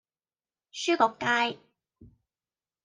[0.71, 1.59] 書局街